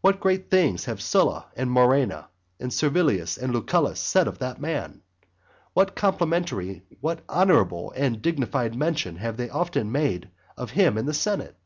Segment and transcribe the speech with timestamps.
[0.00, 2.26] What great things have Sylla, and Murena,
[2.60, 5.02] and Servilius, and Lucullus said of that man;
[5.74, 11.14] what complimentary, what honourable and dignified mention have they often made of him in the
[11.14, 11.56] senate!